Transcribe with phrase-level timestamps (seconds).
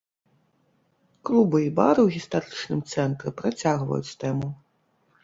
[1.29, 4.49] Клубы і бары ў гістарычным цэнтры працягваюць тэму.